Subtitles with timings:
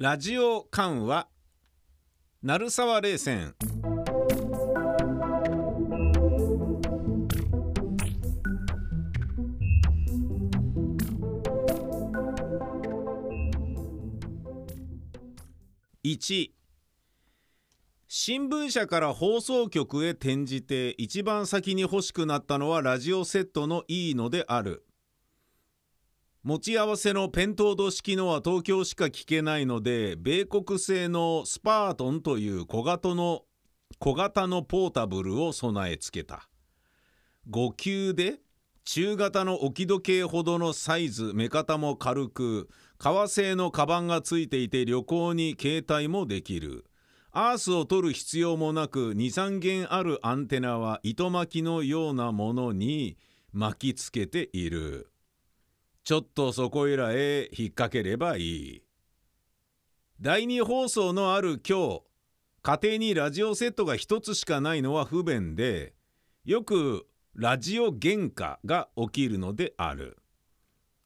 [0.00, 1.26] ラジオ緩和
[2.40, 3.56] 鳴沢冷戦。
[16.04, 16.50] 1
[18.06, 24.87] 新聞社から放送局へ転じて一番先に欲しくなったのはラジオセットのいいのである。
[26.48, 33.42] 持ち合わせのペントード式のは東京しか聞けないので米国製のスパートンという小型の
[33.98, 36.48] 小型のポータブルを備え付けた。
[37.50, 38.40] 5級で
[38.86, 46.86] 中型の置き時計ほどのサイズ目方も軽く革製のカバンがついていて旅行に携帯もできる。
[47.30, 53.18] アースを取る必要もなく23弦あるアンテナは糸巻きのようなものに
[53.52, 55.10] 巻きつけている。
[56.08, 58.82] ちょっとそこいらへ引っ掛ければいい。
[60.18, 62.02] 第2放送のある今日
[62.62, 65.92] 家庭にラジオセットが1つしかないのは不便で
[66.46, 70.16] よくラジオ原価が起きるのである。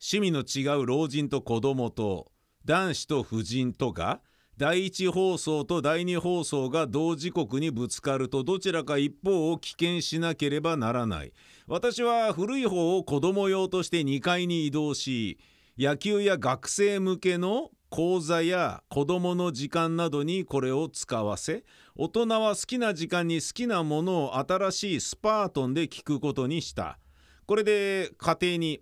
[0.00, 2.32] 趣味の違う老人と子供と
[2.64, 4.22] 男子と婦人とが
[4.56, 11.34] 第1放送と第2放送が同時刻にぶつかるとどちらか一方を棄権しなければならない。
[11.68, 15.38] 私は古い方を子供用として2階に移動し
[15.76, 21.64] 野球や学生向けの講座や子供の時間などにこれを使わせ
[21.96, 26.98] 大人は好きな時間に好きなものを新しいスパートンで聞くことにした。
[27.46, 28.80] これで家庭に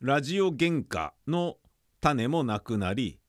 [0.00, 1.56] ラジオ原価の
[2.00, 3.20] 種もなくなり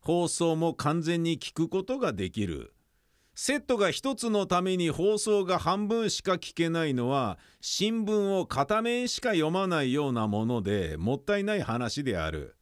[0.00, 2.74] 放送も完全に聞くことができる。
[3.34, 12.56] セットが一つのために放送が半分しか聞けないのは新聞を片面しか読まないようなものでもったいない話である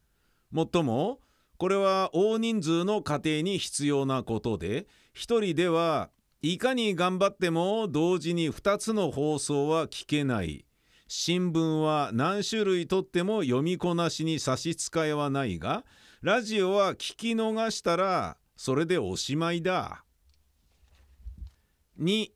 [0.53, 1.19] もっとも
[1.59, 10.65] これは大人数の家庭に必要なことで一人ではいかに頑張っても同時に2つの放送は聞けない
[11.09, 15.85] 新聞は何種類とっても読みこなしに差し支えはないが
[16.23, 20.05] ラジオは聞き逃したらそれでおしまいだ。
[22.01, 22.31] 2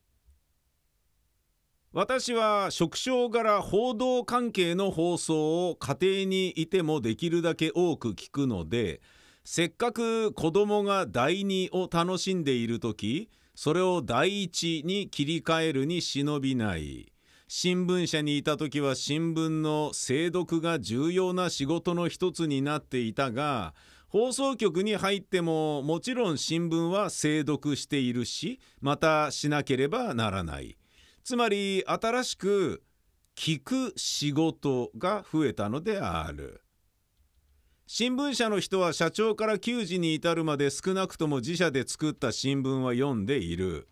[1.94, 9.00] 私は職種柄報道関係の放送を家庭にいてもできるだけ多く聞くので
[9.42, 17.12] せっかく子供が第2を楽しんでいる時それを第1に切り替えるに忍びない。
[17.46, 23.74] 新聞社にいた時は新聞の精読が重要な仕事の一つになっていたが
[24.14, 30.78] 放送局に入ってももちろん新聞は精読しているしまたしなければならない。
[31.24, 32.84] つまり新しく
[33.34, 36.60] 聞く仕事が増えたのである。
[37.88, 43.88] 新聞社の人は社長から給仕に至るまで少なくとも自社で作った新聞は読んでいる。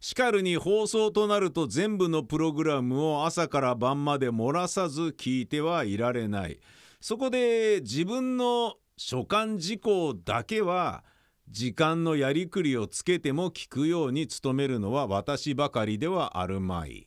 [0.00, 6.60] しかるに放送となると全部のプログラムを朝から晩まで漏らさず聞いてはいられない。
[6.98, 11.04] そこで自分の所感事項だけは
[11.48, 17.06] 時間のやりくりをつけても聞くように努めるのは私ばかりではあるまい。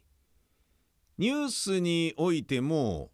[1.17, 3.11] ニュースにおいても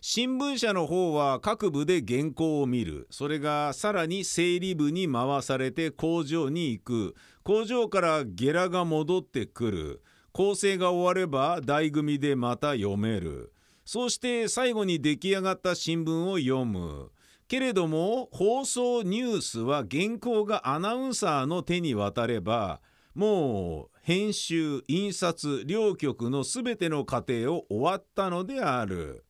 [0.00, 3.06] 新聞社の方は各部で原稿を見る。
[3.10, 7.14] それがさらに整理部に回されて工場に行く。
[7.42, 10.02] 工場からゲラが戻ってくる。
[10.32, 13.54] 構成が終われば台組でまた読める。
[13.86, 17.10] そうして最後に出来上がった新聞を読む。
[17.54, 22.80] けれども放送ニュースは原稿がアナウンサーの手に渡れば
[23.14, 29.24] もう編集印刷両局の全ての過程を終わったのである。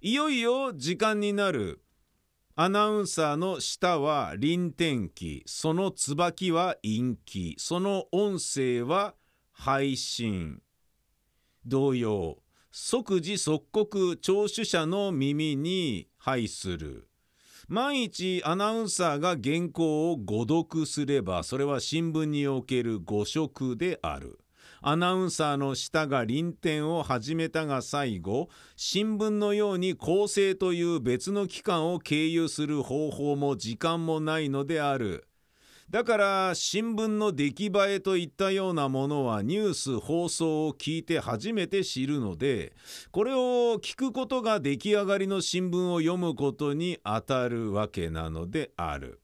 [0.00, 1.82] いよいよ時間になる。
[2.56, 5.42] アナウンサーの下は臨転機。
[5.44, 7.56] その椿は陰気。
[7.58, 9.16] その音声は
[9.52, 10.62] 配信。
[11.66, 12.38] 同様。
[12.72, 17.09] 即時即刻聴取者の耳に配する。
[17.70, 24.40] 万一アナウンサーが原稿を誤読すればそれは新聞における誤植である
[24.82, 35.29] アナウンサーの舌が臨転を始めたが最後新聞のように構成という別の機関を経由する方法も時間もないのである。
[35.90, 42.74] だから新聞の出来栄えといったようなものはニュース放送を聞いて初めて知るので
[43.10, 49.20] これを聞くことが出来上がりの新聞を読むことにあたるわけなのである。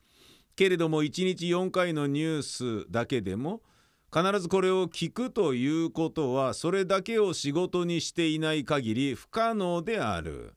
[0.56, 2.42] けれども1日4回のニュー
[2.84, 3.60] スだけでも
[4.12, 10.54] 必ずこれを聞くということはそれだけを仕事にしていない限り不可能である。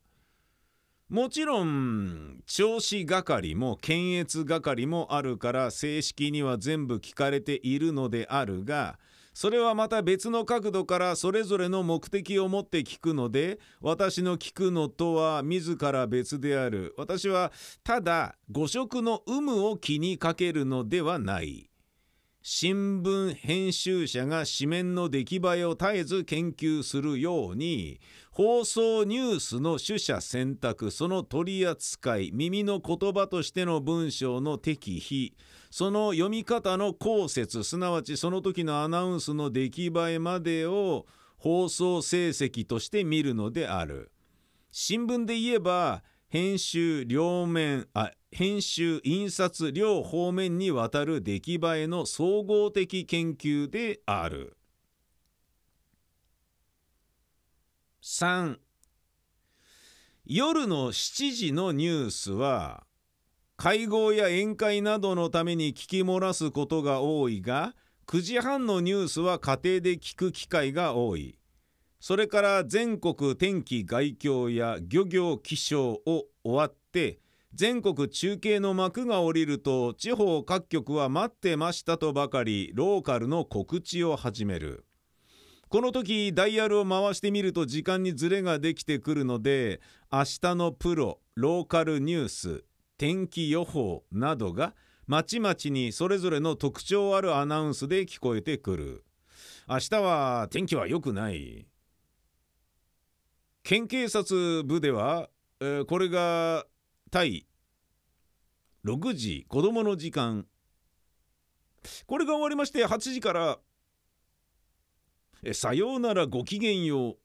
[1.09, 8.99] もちろん調子係も検閲係もあるから正式には全部聞かれているのであるが
[9.33, 16.93] それはまた別の角度からそれぞれの目的を持って聞くので私の聞くのとは自ら別である。
[16.97, 17.51] 私は
[17.83, 21.68] ただ誤色の有無を気にかけるのではない。
[22.41, 27.99] 新聞編集者が紙面の出来栄えを絶えず研究するように
[28.31, 35.35] 放送ニュースの取捨選択その取り扱い耳の言葉としての文章の適否
[35.69, 41.07] その読み方の後説すなわちその時のアナウンスの出来栄えまでを
[41.37, 44.11] 放送成績として見るのである。
[44.71, 54.55] 新聞で言えば編集両面あ編集印刷両方面にわたる出来栄えの総合的研究である。
[58.03, 58.57] 3
[60.25, 62.83] 夜の7時のニュースは
[63.57, 67.75] 会合や宴会などのために聞き漏らすことが多いが
[68.07, 71.37] 9時半のニュースは家庭で聞く機会が多い。
[71.99, 77.19] それから全国天気概況や漁業気象を終わって
[77.53, 84.85] 全国中継の幕が下りると地方各局は待ってましたとばかりローカルの告知を始める。
[85.67, 89.81] この時ダイヤルを回してみると時間にズレができてくるので
[90.11, 92.63] 明日のプロローカルニュース
[92.97, 94.73] 天気予報などが
[95.05, 99.03] まちまちにそれぞれの特徴あるアナウンスで聞こえてくる。
[99.67, 101.65] 明日は天気は良くない。
[103.63, 105.29] 県警察部では、
[105.59, 106.65] えー、これが
[107.09, 107.47] 対
[108.85, 110.45] 6時子供の時間。
[112.05, 113.59] これが終わりまして8時から
[115.43, 117.17] えさようならごきげんよ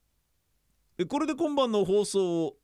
[0.99, 1.07] う。
[1.07, 2.57] これで今晩の放送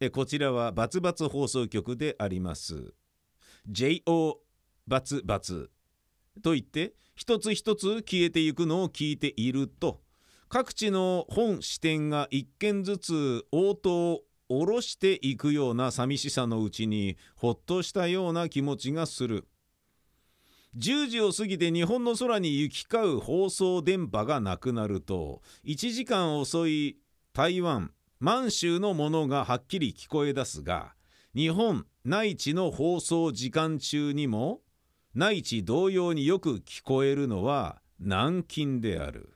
[0.00, 2.94] えこちらはバツバツ放送局であります。
[3.70, 4.40] JO
[4.86, 5.70] バツバツ。
[6.42, 10.02] と言って一つ一つ消えていくのを聞いていると。
[10.48, 19.46] 各地の本支店が一軒ずつ応答下ろしていくような寂しさのうちにほっとしたような気持ちがする。
[20.76, 26.98] 10時を過ぎて日本の空に行き交う放送電波がなくなると1時間遅い
[27.32, 30.94] 台湾満州のものがはっきり聞こえ出すが
[31.32, 34.62] 日本内地の放送時間中にも
[35.14, 39.30] 内地同様によく聞こえるのは南京である。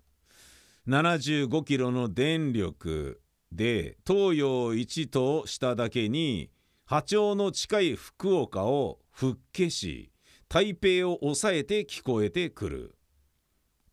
[0.88, 3.20] 75キロの電力
[3.52, 6.50] で東洋一としただけに
[6.84, 10.10] 波長の近い福岡を復消し
[10.48, 12.94] 台北を抑えて聞こえてくる。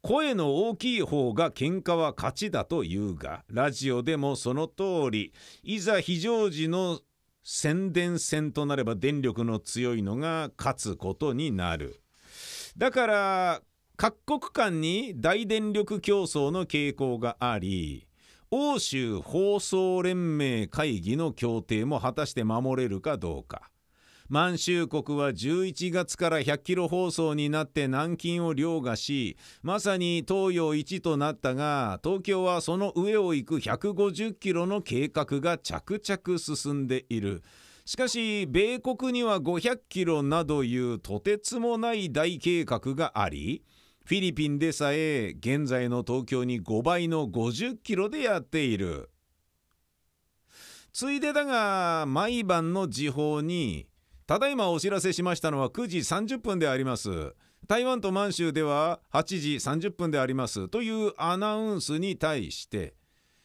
[0.02, 7.00] 声の大きい方が喧嘩は勝ちだというがラジオでもその通りいざ非常時の
[7.44, 12.02] 宣伝戦となれば電力の強いのが勝つことになる。
[12.78, 13.62] だから
[13.98, 18.08] 各国間に大電力競争の傾向があり
[18.58, 23.70] 欧州放送連盟会議の協定も果たして守れるかどうか
[24.30, 37.44] 満州国は11月から100キロ放送になって南京を凌駕しまさに東洋一となったが東京はその上を行く150キロの計画が着々進んでいる。
[37.84, 43.64] しかし米国には500キロなどいうとてつもない大計画があり
[44.06, 49.10] フィリピンでさえ現在の東京に5倍の50キロでやっている。
[50.94, 53.88] ついでだが毎晩の時報に
[54.28, 57.34] ただいまお知らせしましたのは9時30分であります。
[57.68, 62.94] 台湾と満州では8時30分でありますというアナウンスに対して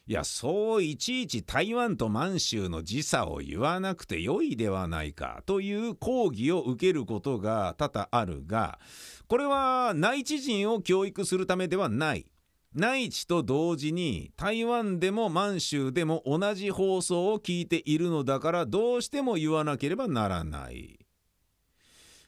[0.07, 8.79] いやそういちいち台湾と満州の時差を言わなくてよいではないかという抗議を受けることが多々あるが
[9.27, 12.25] これは内地人を教育するためではない。
[12.73, 20.99] 内地と同時に台湾でも満州でも同じ放送を聞いているのだからどうしても言わなければならない。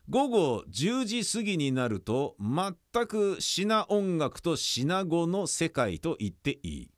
[0.09, 6.92] 午後10時過ぎになると全く品音楽と品語の世界と言っていい。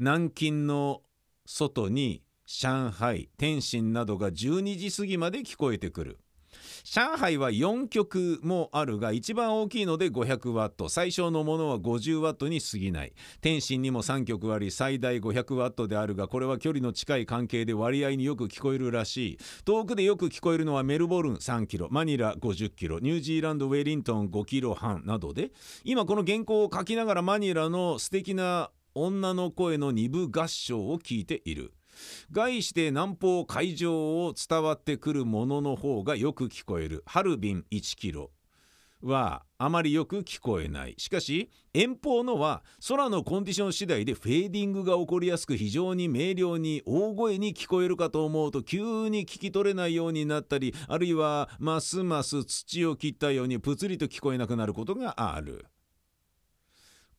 [0.00, 1.02] 南京の
[1.44, 6.18] 外に上海天津などが12時過ぎまで聞こえてくる。
[6.84, 10.88] 上海は4曲もあるが一番大きいので500ワット。
[10.88, 13.12] 最小のものは50ワットに過ぎない。
[13.42, 19.38] 天津にも3曲あり最大500ワットであるがこれは距離の近い関係で割合によく聞こえるらしい。
[19.66, 25.50] 遠くでよく聞こえるのはメルボルン3キロマニラ50キロニュージーランドウェリントン5キロ半などで。
[25.84, 31.72] 今この原稿を書きながらマニラの素敵な女の声の二部合唱を聞いている。
[32.30, 37.02] 概して南方海上を伝わってくるものの方がよく聞こえる。
[37.06, 38.30] ハルビン1キロ
[39.02, 40.94] はあまりよく聞こえない。
[40.98, 55.66] しかし遠方のは空のコンディション次第でフェーディングが起こりやすく非常に明瞭に大声に聞こえるかと思うと急に聞き取れないようになったりあるいはますます土を切ったようにぷつりと聞こえなくなることがある。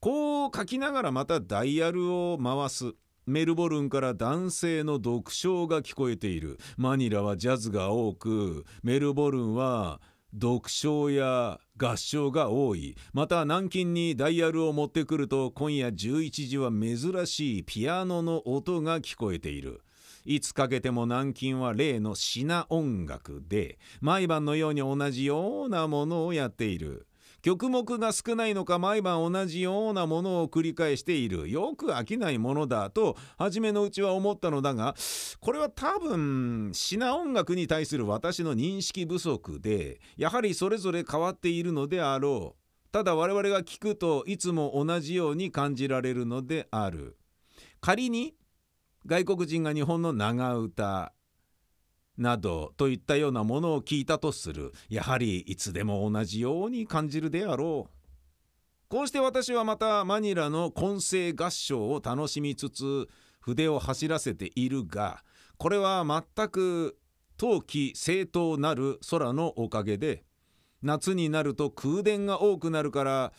[0.01, 2.95] こう書きながらまたダイヤルを回す。
[3.27, 6.57] メルボルンから男性の読書が聞こえている。
[6.75, 10.01] マニラはジャズが多く、メルボルンは
[10.33, 12.95] 読書や合唱が多い。
[13.13, 19.81] また南京にダイヤルを持ってくると今夜11時は珍しいピアノの音が聞こえている。
[20.25, 23.77] いつかけても南京は例の品音楽で。
[24.01, 27.05] 毎晩のように同じようなものをやっている。
[27.41, 31.49] 曲目が少ないのか毎晩同じようなものを繰り返している。
[31.49, 34.95] よく飽きないものだと初めのうちは思ったのだが
[35.39, 42.61] これは多分品音楽に対する私の認識不足でやはりそれぞれ変わっているのであろう。
[42.91, 47.17] ただ我々が聞くといつも同じように感じられるのである。
[47.79, 48.35] 仮に
[49.05, 51.13] 外国人が日本の長唄
[52.17, 54.73] などといったようなものを聞いたとする。
[54.89, 58.01] やはりいつでも同じように感じるであろう。
[58.91, 63.07] こうして私はまたマニラの混声合唱を楽しみつつ
[63.39, 65.23] 筆を走らせているが
[65.57, 66.97] これは全く
[67.37, 70.25] 冬季正当なる空のおかげで
[70.81, 73.33] 夏になると空電が多くなるから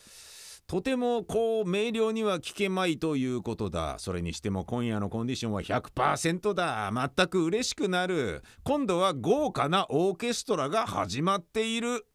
[0.72, 3.96] とてもこう明瞭には聞けまいということだ。
[3.98, 6.90] それにしても今夜のコンディションは100%だ。
[7.14, 8.42] 全く嬉しくなる。
[8.64, 12.06] 今度は豪華なオーケストラが始まっている。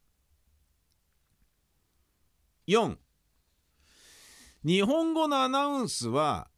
[2.66, 2.96] 4
[4.64, 6.48] 日本語のアナウンスは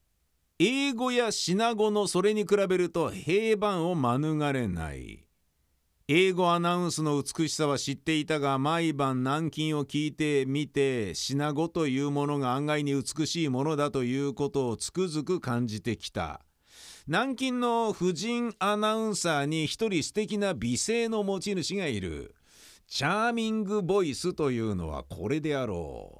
[0.58, 5.26] 英語や品語のそれに比べると平板を免れない。
[6.12, 16.40] 英語アナウンスの美しさは知っていたが毎晩南京を聞いてみて品語というものが案外に美しいものだということをつくづく感じてきた。
[17.06, 22.34] 南京の婦人アナウンサーに一人素敵な美声の持ち主がいる。
[22.88, 26.19] チャーミングボイスというのはこれであろ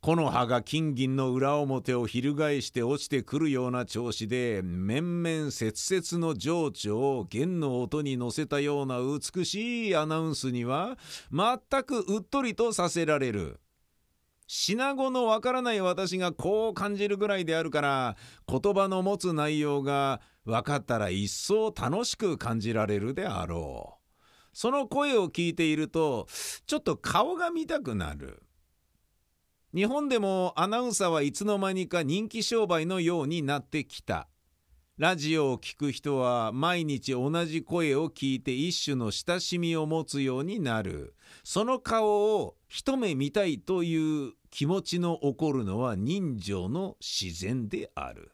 [0.00, 10.96] 木の葉が金銀の裏表を翻して落ちてくるような調子で面々切々の情緒を弦の音に乗せたような美しいアナウンスには
[11.32, 13.60] 全くうっとりとさせられる。
[14.46, 24.16] 品語のわからない私がこう感じるぐらいであるから言葉の持つ内容が分かったら一層楽しく感じられるであろう。
[24.52, 26.28] その声を聞いていると
[26.66, 28.44] ちょっと顔が見たくなる。
[29.74, 34.26] 日本でもアナウンサーはいつの間にか人気商売のようになってきた。
[34.96, 41.14] ラジオを聴く人は毎日同じ声を聞いて一種の親しみを持つようになる。
[41.44, 48.32] その顔を一目見たいという気持ちの起こるのは人情の自然である。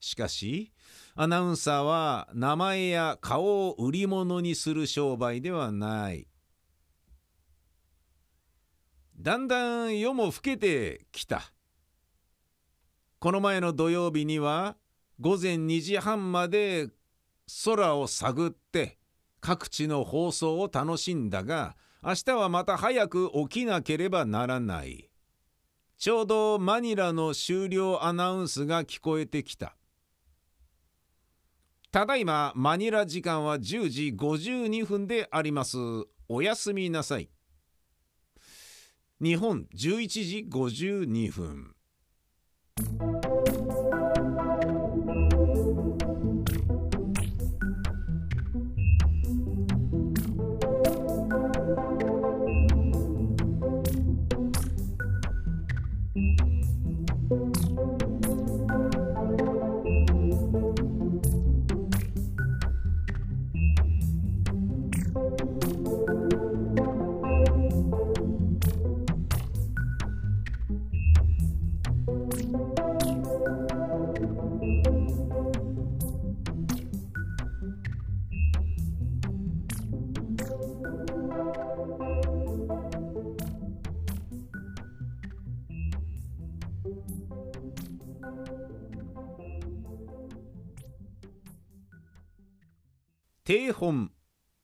[0.00, 0.72] しかし、
[1.14, 6.26] アナウンサーは名前や顔を売り物にする商売ではない。
[9.24, 11.50] だんだん夜も更けてきた。
[13.18, 14.76] この前の土曜日には
[15.18, 16.90] 午前2時半まで
[17.64, 18.98] 空を探って
[19.40, 25.08] 各地の放送を楽しんだが明日はまた早く起きなければならない。
[25.96, 29.74] ちょうどマニラの終了アナウンスが聞こえてきた。
[31.90, 35.78] ただいまマニラ時間は10時52分であります。
[36.28, 37.30] おやすみなさい。
[39.20, 41.74] 日本11時52分。
[93.46, 94.10] 定本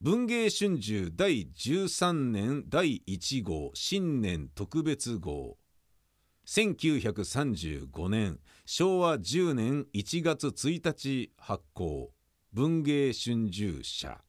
[0.01, 5.59] 文芸春秋第13年第1号新年特別号。
[6.47, 12.11] 1935年昭和10年1月1日発行
[12.55, 14.25] 文芸春秋社。